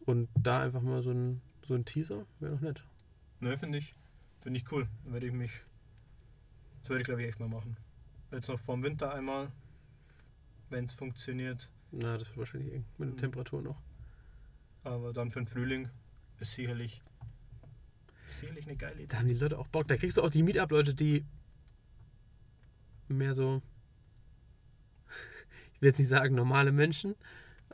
[0.05, 2.85] Und da einfach mal so ein, so ein Teaser wäre doch nett.
[3.41, 3.95] Ne, finde ich.
[4.41, 4.89] Finde ich cool.
[5.05, 5.61] Dann werde ich mich.
[6.81, 7.77] Das würde ich glaube ich echt mal machen.
[8.33, 9.51] Jetzt noch vorm Winter einmal,
[10.71, 11.71] wenn es funktioniert.
[11.93, 13.19] Na, das wird wahrscheinlich eng mit der mhm.
[13.19, 13.81] Temperatur noch.
[14.83, 15.91] Aber dann für den Frühling
[16.39, 17.03] ist sicherlich
[18.31, 19.07] Sicherlich eine geile Idee.
[19.07, 19.89] Da haben die Leute auch Bock.
[19.89, 21.25] Da kriegst du auch die Meetup-Leute, die
[23.09, 23.61] mehr so,
[25.75, 27.17] ich will jetzt nicht sagen normale Menschen,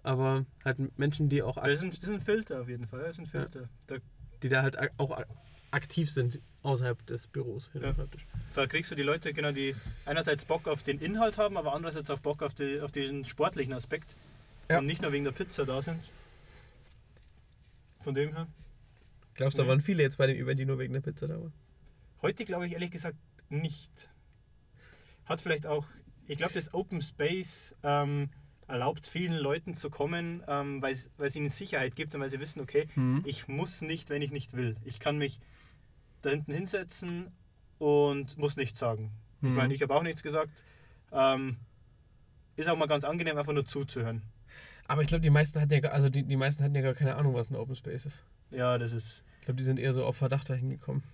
[0.03, 1.57] aber halt Menschen, die auch.
[1.57, 3.01] Das ist, ein, das ist ein Filter auf jeden Fall.
[3.01, 3.69] Das ist ein Filter.
[3.91, 3.97] Ja.
[4.43, 5.25] Die da halt auch
[5.71, 7.71] aktiv sind außerhalb des Büros.
[7.75, 7.95] Ja.
[8.55, 12.11] Da kriegst du die Leute, genau, die einerseits Bock auf den Inhalt haben, aber andererseits
[12.11, 14.17] auch Bock auf, die, auf diesen sportlichen Aspekt.
[14.71, 14.79] Ja.
[14.79, 16.01] Und nicht nur wegen der Pizza da sind.
[18.01, 18.47] Von dem her.
[19.37, 21.35] Glaubst du, da waren viele jetzt bei dem Event, die nur wegen der Pizza da
[21.41, 21.53] waren?
[22.23, 23.17] Heute glaube ich ehrlich gesagt
[23.49, 24.11] nicht.
[25.27, 25.87] Hat vielleicht auch,
[26.27, 28.31] ich glaube, das Open Space ähm,
[28.67, 32.61] erlaubt vielen Leuten zu kommen, ähm, weil es ihnen Sicherheit gibt und weil sie wissen,
[32.61, 33.23] okay, mhm.
[33.25, 34.77] ich muss nicht, wenn ich nicht will.
[34.85, 35.41] Ich kann mich
[36.23, 37.29] da hinten hinsetzen
[37.79, 39.13] und muss nichts sagen.
[39.41, 39.49] Mhm.
[39.51, 40.65] Ich meine, ich habe auch nichts gesagt.
[41.13, 41.57] Ähm,
[42.57, 44.23] ist auch mal ganz angenehm, einfach nur zuzuhören.
[44.89, 47.17] Aber ich glaube, die meisten hatten ja, also die, die meisten hatten ja gar keine
[47.17, 48.23] Ahnung, was ein Open Space ist.
[48.51, 49.25] Ja, das ist.
[49.47, 51.05] Ich glaube, die sind eher so auf Verdacht dahin gekommen.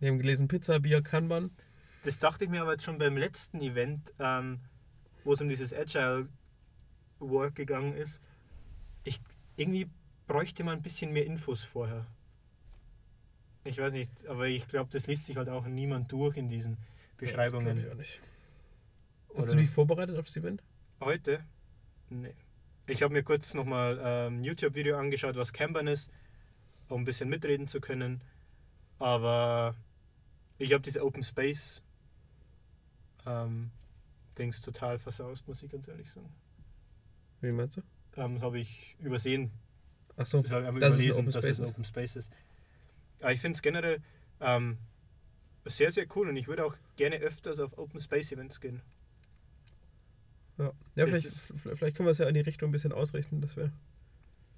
[0.00, 1.50] Die haben gelesen Pizza, Bier, Kanban.
[2.04, 4.60] Das dachte ich mir aber jetzt schon beim letzten Event, ähm,
[5.24, 6.28] wo es um dieses Agile
[7.18, 8.22] Work gegangen ist.
[9.02, 9.20] Ich,
[9.56, 9.90] irgendwie
[10.28, 12.06] bräuchte man ein bisschen mehr Infos vorher.
[13.64, 16.76] Ich weiß nicht, aber ich glaube, das liest sich halt auch niemand durch in diesen
[17.16, 17.66] Beschreibungen.
[17.66, 18.20] Ja, das ich auch nicht.
[19.30, 20.62] Hast Oder du dich vorbereitet auf das Event?
[21.00, 21.40] Heute?
[22.08, 22.34] Nee.
[22.86, 26.08] Ich habe mir kurz nochmal ein ähm, YouTube-Video angeschaut, was Kanban ist
[26.88, 28.22] um ein bisschen mitreden zu können.
[28.98, 29.74] Aber
[30.58, 31.82] ich habe diese Open Space
[33.26, 33.70] ähm,
[34.38, 36.32] Dings total versaust, muss ich ganz ehrlich sagen.
[37.40, 37.82] Wie meinst du?
[38.16, 39.50] ähm, habe ich übersehen.
[40.16, 41.66] Ach so, Das habe ich einfach das ist ein überlesen, Open dass es ein.
[41.66, 42.32] Open Space ist.
[43.20, 44.00] Aber ich finde es generell
[44.40, 44.78] ähm,
[45.64, 48.82] sehr, sehr cool und ich würde auch gerne öfters auf Open Space Events gehen.
[50.58, 52.92] Ja, ja Es vielleicht, ist- vielleicht können wir es ja in die Richtung ein bisschen
[52.92, 53.72] ausrichten, dass wir.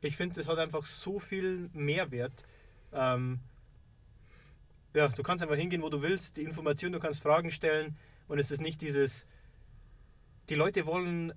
[0.07, 2.45] Ich finde, das hat einfach so viel Mehrwert.
[2.93, 3.41] Ähm,
[4.95, 7.97] ja, du kannst einfach hingehen, wo du willst, die Information, du kannst Fragen stellen
[8.29, 9.27] und es ist nicht dieses,
[10.49, 11.35] die Leute wollen,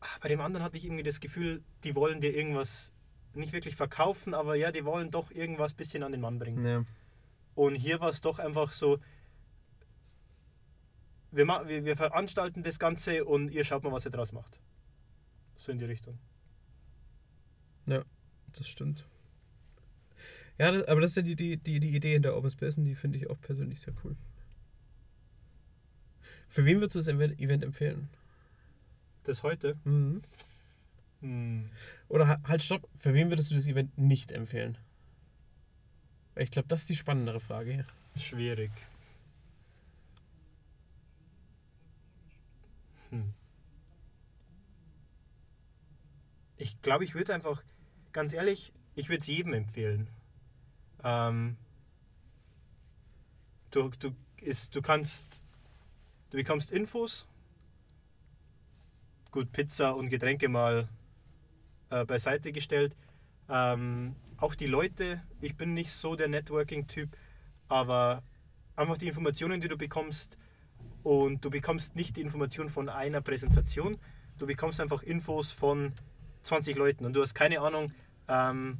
[0.00, 2.92] ach, bei dem anderen hatte ich irgendwie das Gefühl, die wollen dir irgendwas
[3.34, 6.64] nicht wirklich verkaufen, aber ja, die wollen doch irgendwas bisschen an den Mann bringen.
[6.64, 6.84] Ja.
[7.54, 8.98] Und hier war es doch einfach so,
[11.30, 14.60] wir, wir, wir veranstalten das Ganze und ihr schaut mal, was ihr draus macht.
[15.56, 16.18] So in die Richtung.
[17.86, 19.06] Das stimmt.
[20.58, 22.84] Ja, das, aber das ist ja die, die, die, die Idee hinter Open Space und
[22.84, 24.16] die finde ich auch persönlich sehr cool.
[26.48, 28.08] Für wen würdest du das Event, empfehlen?
[29.24, 29.76] Das heute.
[29.84, 30.22] Mhm.
[31.20, 31.70] Hm.
[32.08, 34.78] Oder ha- halt, stopp, für wen würdest du das Event nicht empfehlen?
[36.36, 37.86] Ich glaube, das ist die spannendere Frage hier.
[38.16, 38.70] Schwierig.
[43.10, 43.34] Hm.
[46.56, 47.62] Ich glaube, ich würde einfach,
[48.16, 50.08] ganz ehrlich, ich würde es jedem empfehlen.
[51.04, 51.58] Ähm,
[53.70, 55.42] du, du, ist, du kannst,
[56.30, 57.26] du bekommst Infos.
[59.30, 60.88] Gut, Pizza und Getränke mal
[61.90, 62.96] äh, beiseite gestellt.
[63.50, 67.14] Ähm, auch die Leute, ich bin nicht so der Networking-Typ,
[67.68, 68.22] aber
[68.76, 70.38] einfach die Informationen, die du bekommst,
[71.02, 73.98] und du bekommst nicht die Information von einer Präsentation,
[74.38, 75.92] du bekommst einfach Infos von
[76.44, 77.92] 20 Leuten und du hast keine Ahnung,
[78.28, 78.78] ähm,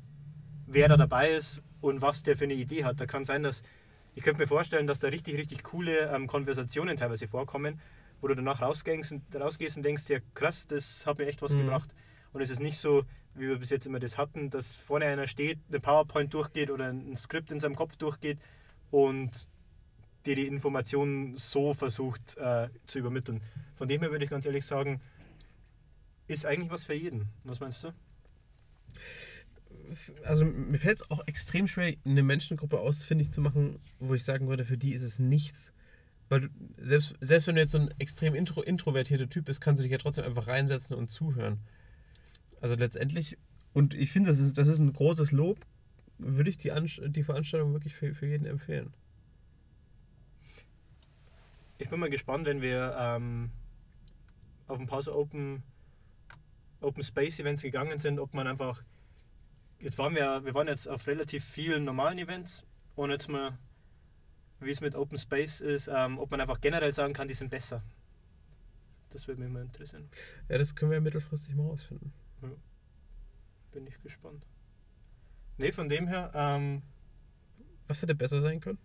[0.66, 3.00] wer da dabei ist und was der für eine Idee hat.
[3.00, 3.62] Da kann sein, dass
[4.14, 7.80] ich könnte mir vorstellen, dass da richtig, richtig coole ähm, Konversationen teilweise vorkommen,
[8.20, 11.52] wo du danach rausgehst und, rausgehst und denkst, ja krass, das hat mir echt was
[11.52, 11.58] Mhm.
[11.58, 11.94] gebracht.
[12.32, 13.04] Und es ist nicht so,
[13.34, 16.88] wie wir bis jetzt immer das hatten, dass vorne einer steht, eine PowerPoint durchgeht oder
[16.88, 18.38] ein Skript in seinem Kopf durchgeht
[18.90, 19.48] und
[20.24, 23.42] dir die Informationen so versucht äh, zu übermitteln.
[23.74, 25.00] Von dem her würde ich ganz ehrlich sagen,
[26.26, 27.28] ist eigentlich was für jeden.
[27.44, 27.92] Was meinst du?
[30.24, 34.48] Also mir fällt es auch extrem schwer, eine Menschengruppe ausfindig zu machen, wo ich sagen
[34.48, 35.72] würde, für die ist es nichts.
[36.28, 39.80] Weil du, selbst, selbst wenn du jetzt so ein extrem intro, introvertierter Typ bist, kannst
[39.80, 41.60] du dich ja trotzdem einfach reinsetzen und zuhören.
[42.60, 43.38] Also letztendlich,
[43.72, 45.64] und ich finde, das ist, das ist ein großes Lob,
[46.18, 46.72] würde ich die,
[47.08, 48.92] die Veranstaltung wirklich für, für jeden empfehlen.
[51.78, 53.50] Ich bin mal gespannt, wenn wir ähm,
[54.66, 55.62] auf ein paar Open,
[56.80, 58.82] Open Space Events gegangen sind, ob man einfach.
[59.80, 63.58] Jetzt waren wir, wir waren jetzt auf relativ vielen normalen Events und jetzt mal,
[64.60, 67.50] wie es mit Open Space ist, ähm, ob man einfach generell sagen kann, die sind
[67.50, 67.82] besser.
[69.10, 70.08] Das würde mich mal interessieren.
[70.48, 72.12] Ja, das können wir mittelfristig mal rausfinden.
[73.70, 74.46] Bin ich gespannt.
[75.58, 76.82] Ne, von dem her, ähm,
[77.86, 78.78] Was hätte besser sein können?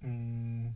[0.00, 0.74] mh,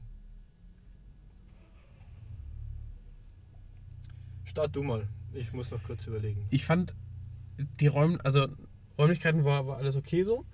[4.45, 5.07] start du mal.
[5.35, 6.47] Ich muss noch kurz überlegen.
[6.51, 6.95] Ich fand
[7.59, 8.47] die Räum also
[8.99, 10.45] Räumlichkeiten war, war alles okay so,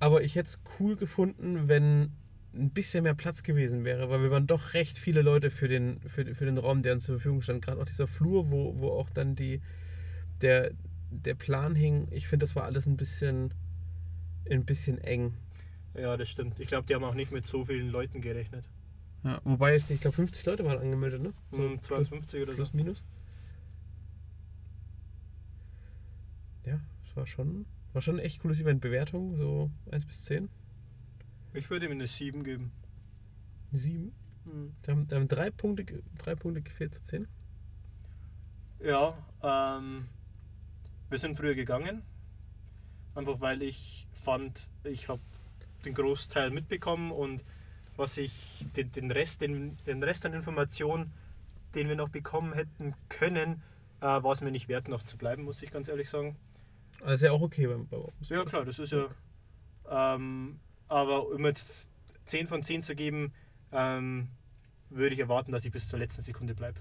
[0.00, 2.12] aber ich hätte es cool gefunden, wenn
[2.54, 6.00] ein bisschen mehr Platz gewesen wäre, weil wir waren doch recht viele Leute für den,
[6.06, 7.64] für, für den Raum, der uns zur Verfügung stand.
[7.64, 9.62] Gerade auch dieser Flur, wo, wo auch dann die,
[10.42, 10.72] der,
[11.10, 12.08] der Plan hing.
[12.10, 13.54] Ich finde, das war alles ein bisschen,
[14.50, 15.34] ein bisschen eng.
[15.94, 16.60] Ja, das stimmt.
[16.60, 18.68] Ich glaube, die haben auch nicht mit so vielen Leuten gerechnet.
[19.24, 21.32] Ja, wobei, ich glaube, 50 Leute waren angemeldet, ne?
[21.52, 22.56] So Hm, 52 oder so.
[22.56, 23.04] plus minus.
[26.64, 28.80] Ja, es war schon, war schon ein echt cooles Event.
[28.80, 30.48] Bewertung, so 1 bis 10.
[31.54, 32.72] Ich würde ihm eine 7 geben.
[33.70, 34.12] Eine 7.
[34.44, 34.74] Hm.
[34.82, 37.28] Da haben, da haben drei, Punkte, drei Punkte gefehlt zu 10.
[38.80, 40.06] Ja, ähm,
[41.10, 42.02] wir sind früher gegangen.
[43.14, 45.20] Einfach weil ich fand, ich habe
[45.84, 47.44] den Großteil mitbekommen und
[47.96, 51.12] was ich, den, den, Rest, den, den Rest an Informationen,
[51.74, 53.62] den wir noch bekommen hätten können,
[54.00, 56.36] äh, war es mir nicht wert, noch zu bleiben, muss ich ganz ehrlich sagen.
[57.02, 58.14] Also ist ja auch okay beim, beim Open.
[58.22, 59.08] Ja, klar, das ist ja.
[59.88, 61.90] Ähm, aber um jetzt
[62.26, 63.32] 10 von 10 zu geben,
[63.72, 64.28] ähm,
[64.90, 66.80] würde ich erwarten, dass ich bis zur letzten Sekunde bleibe.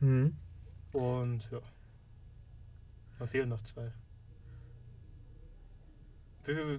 [0.00, 0.36] Mhm.
[0.92, 1.60] Und ja.
[3.18, 3.92] Da fehlen noch zwei.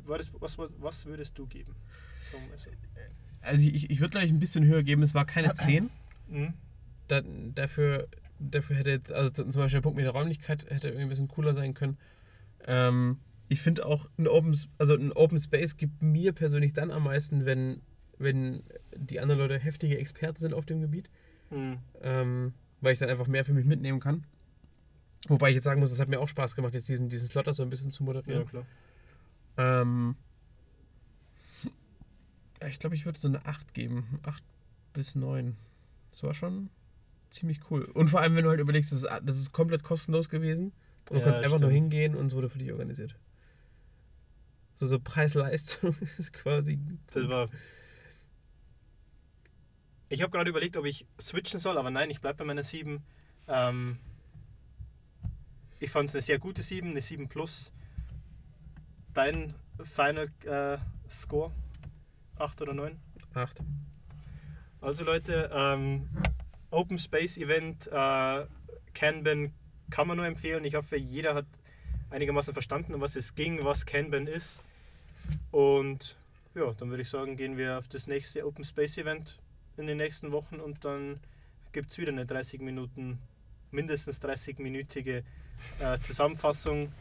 [0.05, 1.75] Was, was würdest du geben?
[2.31, 2.69] So.
[3.41, 5.03] Also ich, ich würde gleich ein bisschen höher geben.
[5.03, 5.89] Es war keine 10.
[6.27, 6.53] Mhm.
[7.07, 8.07] Da, dafür,
[8.39, 11.27] dafür hätte jetzt, also zum Beispiel der Punkt mit der Räumlichkeit hätte irgendwie ein bisschen
[11.27, 11.97] cooler sein können.
[12.67, 17.03] Ähm, ich finde auch, ein Open, also ein Open Space gibt mir persönlich dann am
[17.03, 17.81] meisten, wenn,
[18.17, 18.63] wenn
[18.95, 21.09] die anderen Leute heftige Experten sind auf dem Gebiet.
[21.51, 21.79] Mhm.
[22.01, 24.23] ähm, weil ich dann einfach mehr für mich mitnehmen kann.
[25.27, 27.53] Wobei ich jetzt sagen muss, es hat mir auch Spaß gemacht, jetzt diesen, diesen Slot
[27.53, 28.43] so ein bisschen zu moderieren.
[28.43, 28.65] Ja, klar.
[29.57, 30.15] Ähm,
[32.67, 34.19] ich glaube, ich würde so eine 8 geben.
[34.23, 34.43] 8
[34.93, 35.57] bis 9.
[36.11, 36.69] Das war schon
[37.29, 37.83] ziemlich cool.
[37.83, 40.71] Und vor allem, wenn du halt überlegst, das ist, das ist komplett kostenlos gewesen.
[41.09, 41.73] Und du Ja, kannst einfach nur stimmt.
[41.73, 43.15] hingehen und es wurde für dich organisiert.
[44.75, 46.79] So, so Preis-Leistung ist quasi.
[47.13, 47.47] Das war.
[50.09, 53.03] Ich habe gerade überlegt, ob ich switchen soll, aber nein, ich bleibe bei meiner 7.
[53.47, 53.97] Ähm,
[55.79, 57.71] ich fand es eine sehr gute 7, eine 7 plus.
[59.13, 60.77] Dein Final äh,
[61.09, 61.51] Score?
[62.37, 62.97] 8 oder 9?
[63.33, 63.59] 8.
[64.81, 66.09] Also Leute, ähm,
[66.71, 68.45] Open Space Event, äh,
[68.93, 69.53] Kanban
[69.89, 70.63] kann man nur empfehlen.
[70.65, 71.45] Ich hoffe, jeder hat
[72.09, 74.63] einigermaßen verstanden, um was es ging, was Kanban ist.
[75.51, 76.17] Und
[76.55, 79.39] ja, dann würde ich sagen, gehen wir auf das nächste Open Space Event
[79.77, 81.19] in den nächsten Wochen und dann
[81.71, 83.19] gibt es wieder eine 30 Minuten,
[83.71, 85.23] mindestens 30-minütige
[85.79, 86.91] äh, Zusammenfassung,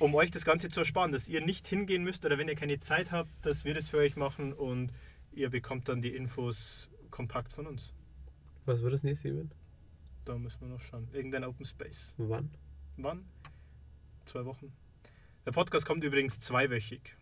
[0.00, 2.78] um euch das Ganze zu ersparen, dass ihr nicht hingehen müsst oder wenn ihr keine
[2.78, 4.92] Zeit habt, dass wir das für euch machen und
[5.32, 7.92] ihr bekommt dann die Infos kompakt von uns.
[8.66, 9.54] Was wird das nächste Event?
[10.24, 11.08] Da müssen wir noch schauen.
[11.12, 12.14] Irgendein Open Space.
[12.16, 12.50] Wann?
[12.96, 13.24] Wann?
[14.24, 14.72] Zwei Wochen.
[15.44, 17.14] Der Podcast kommt übrigens zweiwöchig.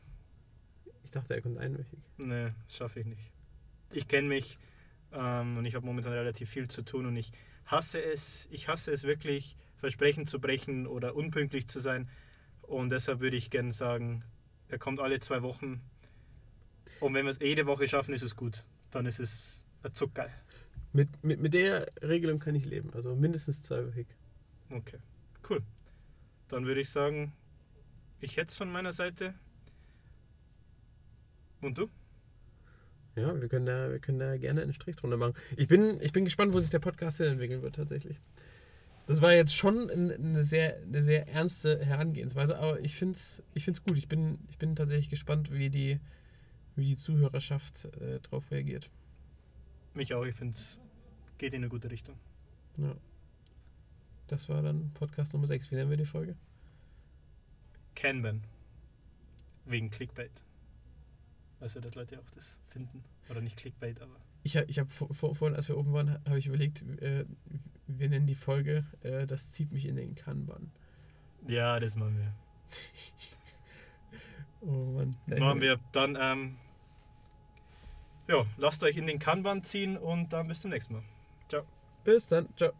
[1.03, 1.99] Ich dachte, er kommt einwöchig.
[2.19, 3.33] Nee, das schaffe ich nicht.
[3.91, 4.57] Ich kenne mich
[5.12, 7.33] ähm, und ich habe momentan relativ viel zu tun und ich
[7.67, 12.09] hasse es, ich hasse es wirklich, Versprechen zu brechen oder unpünktlich zu sein.
[12.62, 14.23] Und deshalb würde ich gerne sagen,
[14.69, 15.81] er kommt alle zwei Wochen.
[17.01, 18.65] Und wenn wir es jede Woche schaffen, ist es gut.
[18.93, 20.31] Dann ist es ein Zuckerl.
[20.92, 22.90] Mit, mit, mit der Regelung kann ich leben.
[22.94, 24.07] Also mindestens zweiwöchig.
[24.70, 24.98] Okay,
[25.48, 25.62] cool.
[26.48, 27.33] Dann würde ich sagen,
[28.20, 29.35] ich hätte es von meiner Seite.
[31.61, 31.88] Und du?
[33.14, 35.35] Ja, wir können da, wir können da gerne einen Strich drunter machen.
[35.57, 38.20] Ich bin, ich bin gespannt, wo sich der Podcast hin entwickeln wird, tatsächlich.
[39.07, 43.42] Das war jetzt schon ein- eine sehr, eine sehr ernste Herangehensweise, aber ich finde es
[43.55, 43.98] ich find's gut.
[43.98, 46.00] Ich bin, ich bin tatsächlich gespannt, wie die,
[46.76, 48.90] wie die Zuhörerschaft äh, darauf reagiert.
[49.94, 50.78] Mich auch, ich finde es
[51.38, 52.14] geht in eine gute Richtung.
[52.78, 52.94] Ja.
[54.28, 55.70] Das war dann Podcast Nummer 6.
[55.70, 56.37] Wie nennen wir die Folge?
[57.94, 58.42] Kanban.
[59.66, 60.44] Wegen Clickbait.
[61.61, 63.02] Also, dass Leute auch das finden.
[63.28, 64.16] Oder nicht Clickbait, aber.
[64.44, 67.24] Ich, ich habe vor, vor, vorhin, als wir oben waren, habe ich überlegt, äh,
[67.87, 70.72] wir nennen die Folge äh, Das zieht mich in den Kanban.
[71.46, 72.35] Ja, das machen wir.
[74.64, 75.16] Oh Mann.
[75.26, 75.81] Machen wir.
[75.90, 76.57] Dann, ähm,
[78.33, 81.03] ja, lasst euch in den Kanban ziehen und dann bis zum nächsten Mal.
[82.03, 82.49] Bis dann.
[82.57, 82.73] Ciao.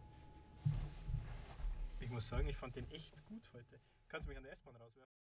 [1.99, 3.79] Ich muss sagen, ich fand den echt gut heute.
[4.09, 5.22] Kannst du mich an der S-Bahn rauswerfen?